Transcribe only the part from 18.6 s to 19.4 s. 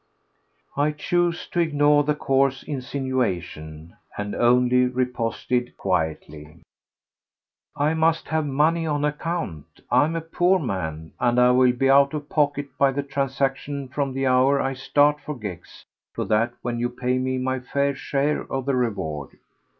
the reward."